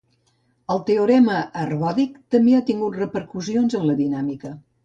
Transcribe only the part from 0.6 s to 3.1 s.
El teorema ergòdic també ha tingut